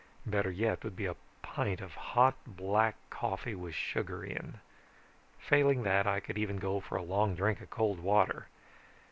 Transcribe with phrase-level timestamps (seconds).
[0.25, 4.59] Better yet would be a pint of hot black coffee with sugar in.
[5.37, 8.47] Failing that, I could even go for a long drink of cold water.